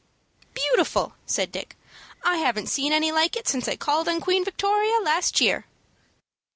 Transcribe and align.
"Beautiful," 0.55 1.13
said 1.27 1.51
Dick. 1.51 1.77
"I 2.23 2.37
haven't 2.37 2.69
seen 2.69 2.91
any 2.91 3.11
like 3.11 3.35
it 3.35 3.47
since 3.47 3.67
I 3.67 3.75
called 3.75 4.09
on 4.09 4.19
Queen 4.19 4.43
Victoria 4.43 4.97
last 5.03 5.39
year." 5.39 5.67